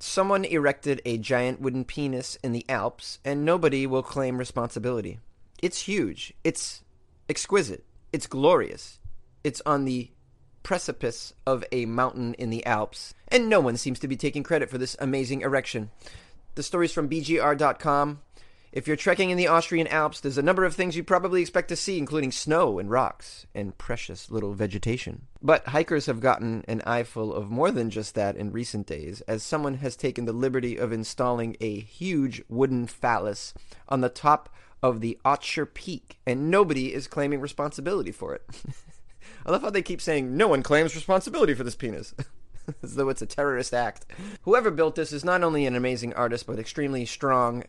[0.00, 5.18] Someone erected a giant wooden penis in the Alps, and nobody will claim responsibility.
[5.60, 6.34] It's huge.
[6.44, 6.82] It's
[7.28, 7.84] exquisite.
[8.12, 9.00] It's glorious.
[9.42, 10.10] It's on the
[10.62, 14.70] precipice of a mountain in the Alps, and no one seems to be taking credit
[14.70, 15.90] for this amazing erection.
[16.54, 18.20] The story's from BGR.com.
[18.78, 21.68] If you're trekking in the Austrian Alps, there's a number of things you probably expect
[21.70, 25.22] to see, including snow and rocks and precious little vegetation.
[25.42, 29.42] But hikers have gotten an eyeful of more than just that in recent days, as
[29.42, 33.52] someone has taken the liberty of installing a huge wooden phallus
[33.88, 34.48] on the top
[34.80, 38.46] of the Ötscher Peak, and nobody is claiming responsibility for it.
[39.44, 42.14] I love how they keep saying no one claims responsibility for this penis.
[42.82, 44.06] As though it's a terrorist act.
[44.42, 47.64] Whoever built this is not only an amazing artist, but extremely strong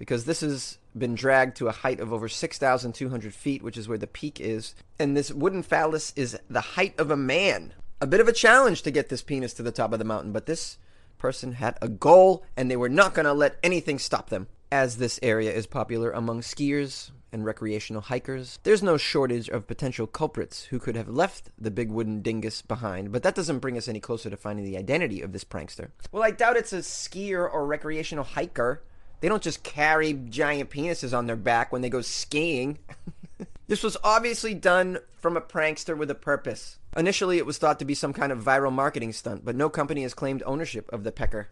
[0.00, 3.98] because this has been dragged to a height of over 6,200 feet, which is where
[3.98, 4.74] the peak is.
[4.98, 7.74] And this wooden phallus is the height of a man.
[8.00, 10.32] A bit of a challenge to get this penis to the top of the mountain,
[10.32, 10.78] but this
[11.18, 14.46] person had a goal and they were not going to let anything stop them.
[14.72, 20.06] As this area is popular among skiers and recreational hikers, there's no shortage of potential
[20.06, 23.86] culprits who could have left the big wooden dingus behind, but that doesn't bring us
[23.86, 25.90] any closer to finding the identity of this prankster.
[26.10, 28.82] Well, I doubt it's a skier or recreational hiker.
[29.20, 32.78] They don't just carry giant penises on their back when they go skiing.
[33.66, 36.78] this was obviously done from a prankster with a purpose.
[36.96, 40.02] Initially, it was thought to be some kind of viral marketing stunt, but no company
[40.02, 41.48] has claimed ownership of the pecker.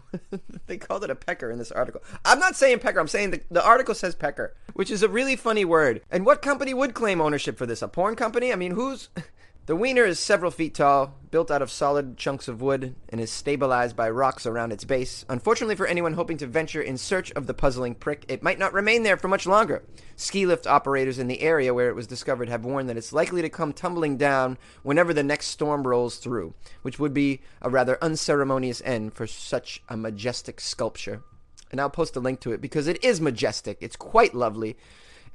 [0.66, 2.00] they called it a pecker in this article.
[2.24, 5.34] I'm not saying pecker, I'm saying the, the article says pecker, which is a really
[5.34, 6.02] funny word.
[6.12, 7.82] And what company would claim ownership for this?
[7.82, 8.52] A porn company?
[8.52, 9.08] I mean, who's.
[9.68, 13.30] The wiener is several feet tall, built out of solid chunks of wood, and is
[13.30, 15.26] stabilized by rocks around its base.
[15.28, 18.72] Unfortunately for anyone hoping to venture in search of the puzzling prick, it might not
[18.72, 19.84] remain there for much longer.
[20.16, 23.42] Ski lift operators in the area where it was discovered have warned that it's likely
[23.42, 28.02] to come tumbling down whenever the next storm rolls through, which would be a rather
[28.02, 31.22] unceremonious end for such a majestic sculpture.
[31.70, 33.76] And I'll post a link to it because it is majestic.
[33.82, 34.78] It's quite lovely,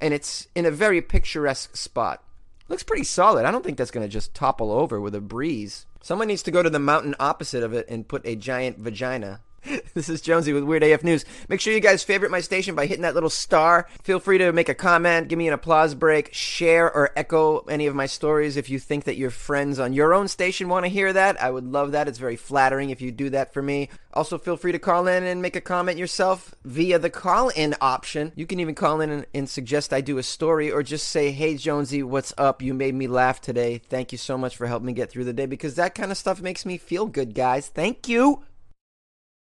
[0.02, 2.24] and it's in a very picturesque spot.
[2.70, 3.46] Looks pretty solid.
[3.46, 5.86] I don't think that's going to just topple over with a breeze.
[6.02, 9.42] Someone needs to go to the mountain opposite of it and put a giant vagina
[9.94, 11.26] this is Jonesy with Weird AF News.
[11.48, 13.88] Make sure you guys favorite my station by hitting that little star.
[14.04, 17.88] Feel free to make a comment, give me an applause break, share or echo any
[17.88, 20.90] of my stories if you think that your friends on your own station want to
[20.90, 21.42] hear that.
[21.42, 22.08] I would love that.
[22.08, 23.90] It's very flattering if you do that for me.
[24.14, 27.76] Also, feel free to call in and make a comment yourself via the call in
[27.82, 28.32] option.
[28.36, 31.32] You can even call in and, and suggest I do a story or just say,
[31.32, 32.62] Hey, Jonesy, what's up?
[32.62, 33.82] You made me laugh today.
[33.90, 36.18] Thank you so much for helping me get through the day because that kind of
[36.18, 37.70] stuff makes me feel good, guys.
[37.70, 38.44] Thank you.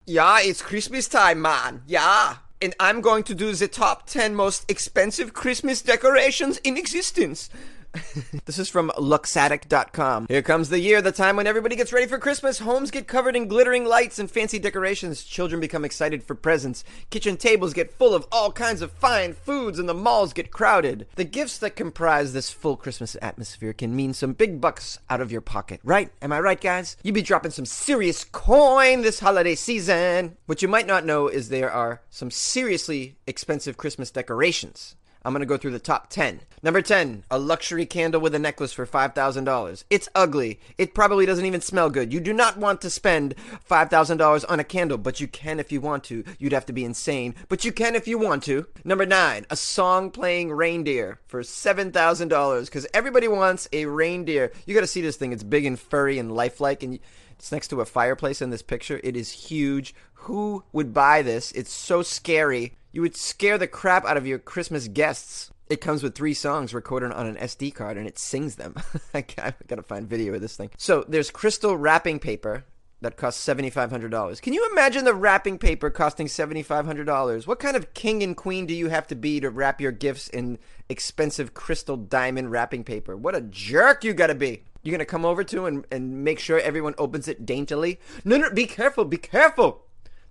[0.05, 1.83] Yeah, it's Christmas time, man.
[1.85, 2.37] Yeah.
[2.61, 7.49] And I'm going to do the top 10 most expensive Christmas decorations in existence.
[8.45, 10.27] this is from Luxatic.com.
[10.29, 12.59] Here comes the year, the time when everybody gets ready for Christmas.
[12.59, 15.23] Homes get covered in glittering lights and fancy decorations.
[15.23, 16.83] Children become excited for presents.
[17.09, 21.07] Kitchen tables get full of all kinds of fine foods, and the malls get crowded.
[21.15, 25.31] The gifts that comprise this full Christmas atmosphere can mean some big bucks out of
[25.31, 26.11] your pocket, right?
[26.21, 26.97] Am I right, guys?
[27.03, 30.37] You'd be dropping some serious coin this holiday season.
[30.45, 34.95] What you might not know is there are some seriously expensive Christmas decorations.
[35.23, 36.41] I'm going to go through the top 10.
[36.63, 39.83] Number 10, a luxury candle with a necklace for $5,000.
[39.89, 40.59] It's ugly.
[40.77, 42.13] It probably doesn't even smell good.
[42.13, 43.33] You do not want to spend
[43.67, 46.23] $5,000 on a candle, but you can if you want to.
[46.37, 48.67] You'd have to be insane, but you can if you want to.
[48.83, 54.51] Number 9, a song playing reindeer for $7,000 because everybody wants a reindeer.
[54.67, 55.33] You got to see this thing.
[55.33, 56.99] It's big and furry and lifelike, and
[57.31, 59.01] it's next to a fireplace in this picture.
[59.03, 59.95] It is huge.
[60.13, 61.51] Who would buy this?
[61.53, 62.77] It's so scary.
[62.91, 65.49] You would scare the crap out of your Christmas guests.
[65.69, 68.75] It comes with three songs recorded on an SD card and it sings them.
[69.13, 70.71] I gotta find video of this thing.
[70.77, 72.65] So there's crystal wrapping paper
[72.99, 74.41] that costs $7,500.
[74.41, 77.47] Can you imagine the wrapping paper costing $7,500?
[77.47, 80.27] What kind of king and queen do you have to be to wrap your gifts
[80.27, 80.59] in
[80.89, 83.15] expensive crystal diamond wrapping paper?
[83.15, 84.63] What a jerk you gotta be.
[84.83, 87.99] You're gonna come over to and, and make sure everyone opens it daintily?
[88.25, 89.83] No, no, be careful, be careful.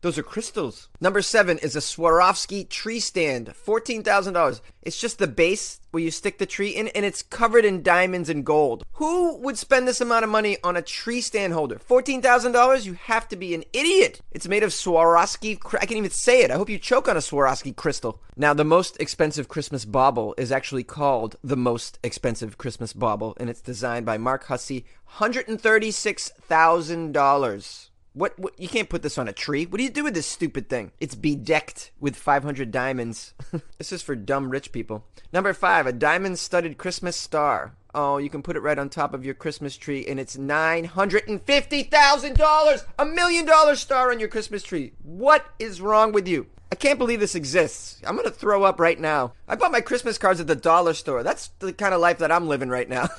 [0.02, 0.88] Those are crystals.
[0.98, 4.62] Number seven is a Swarovski tree stand, $14,000.
[4.80, 8.30] It's just the base where you stick the tree in, and it's covered in diamonds
[8.30, 8.82] and gold.
[8.92, 11.76] Who would spend this amount of money on a tree stand holder?
[11.76, 12.86] $14,000?
[12.86, 14.22] You have to be an idiot.
[14.30, 15.58] It's made of Swarovski.
[15.74, 16.50] I can't even say it.
[16.50, 18.22] I hope you choke on a Swarovski crystal.
[18.36, 23.50] Now, the most expensive Christmas bauble is actually called the most expensive Christmas bauble, and
[23.50, 24.86] it's designed by Mark Hussey.
[25.16, 27.89] $136,000.
[28.12, 29.66] What, what, You can't put this on a tree.
[29.66, 30.90] What do you do with this stupid thing?
[30.98, 33.34] It's bedecked with 500 diamonds.
[33.78, 35.04] this is for dumb rich people.
[35.32, 37.74] Number five, a diamond studded Christmas star.
[37.94, 42.84] Oh, you can put it right on top of your Christmas tree, and it's $950,000!
[42.98, 44.92] A million dollar star on your Christmas tree.
[45.02, 46.46] What is wrong with you?
[46.70, 48.00] I can't believe this exists.
[48.06, 49.32] I'm gonna throw up right now.
[49.48, 51.24] I bought my Christmas cards at the dollar store.
[51.24, 53.08] That's the kind of life that I'm living right now.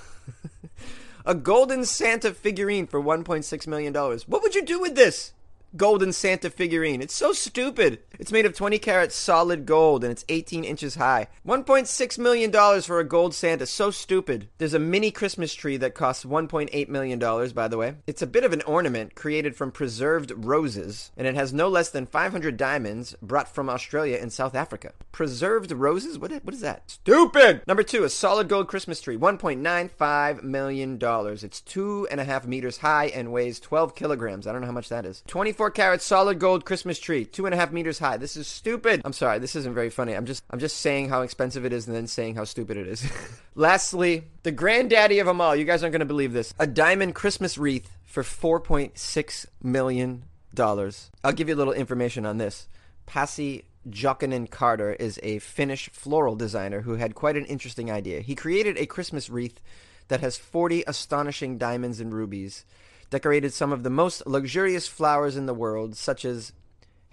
[1.26, 3.94] a golden Santa figurine for $1.6 million.
[3.94, 5.34] What would you do with this?
[5.76, 7.02] Golden Santa figurine.
[7.02, 8.00] It's so stupid.
[8.20, 11.28] It's made of 20 karat solid gold and it's 18 inches high.
[11.48, 13.66] $1.6 million for a gold Santa.
[13.66, 14.50] So stupid.
[14.58, 17.20] There's a mini Christmas tree that costs $1.8 million,
[17.54, 17.96] by the way.
[18.06, 21.90] It's a bit of an ornament created from preserved roses and it has no less
[21.90, 24.94] than 500 diamonds brought from Australia and South Africa.
[25.12, 26.20] Preserved roses?
[26.20, 26.92] What, what is that?
[26.92, 27.62] Stupid!
[27.68, 29.18] Number two, a solid gold Christmas tree.
[29.18, 31.00] $1.95 million.
[31.02, 34.48] It's two and a half meters high and weighs 12 kilograms.
[34.48, 35.24] I don't know how much that is.
[35.28, 38.18] 24 24 karat solid gold Christmas tree, two and a half meters high.
[38.18, 39.00] This is stupid.
[39.06, 40.14] I'm sorry, this isn't very funny.
[40.14, 42.88] I'm just I'm just saying how expensive it is and then saying how stupid it
[42.88, 43.08] is.
[43.56, 45.56] Lastly, the granddaddy of them all.
[45.56, 46.52] You guys aren't to believe this.
[46.58, 51.12] A diamond Christmas wreath for 4.6 million dollars.
[51.24, 52.68] I'll give you a little information on this.
[53.06, 58.22] Pasi Jokinen Carter is a Finnish floral designer who had quite an interesting idea.
[58.22, 59.62] He created a Christmas wreath
[60.08, 62.66] that has 40 astonishing diamonds and rubies
[63.12, 66.54] decorated some of the most luxurious flowers in the world, such as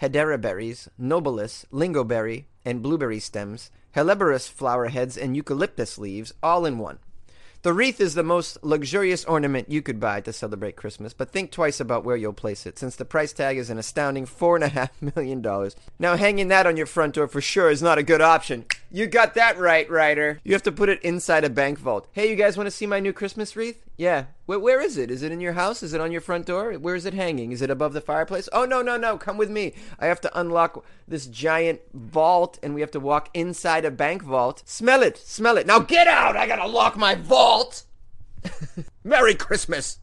[0.01, 6.79] hedera berries, nobilis, lingoberry, and blueberry stems, helleborus flower heads, and eucalyptus leaves, all in
[6.79, 6.99] one.
[7.63, 11.51] The wreath is the most luxurious ornament you could buy to celebrate Christmas, but think
[11.51, 15.71] twice about where you'll place it, since the price tag is an astounding $4.5 million.
[15.99, 18.67] Now, hanging that on your front door for sure is not a good option.
[18.91, 20.41] You got that right, Ryder.
[20.45, 22.09] You have to put it inside a bank vault.
[22.13, 23.85] Hey, you guys want to see my new Christmas wreath?
[23.99, 24.27] Yeah.
[24.47, 25.11] Where, where is it?
[25.11, 25.83] Is it in your house?
[25.83, 26.73] Is it on your front door?
[26.73, 27.53] Where is it hanging?
[27.53, 28.49] Is it above the fireplace?
[28.51, 29.19] Oh, no, no, no.
[29.19, 29.75] Come with me.
[29.99, 34.23] I have to unlock this giant vault and we have to walk inside a bank
[34.23, 34.63] vault.
[34.65, 35.19] Smell it.
[35.19, 35.67] Smell it.
[35.67, 36.37] Now get out.
[36.37, 37.83] I got to lock my vault.
[39.05, 39.99] Merry Christmas.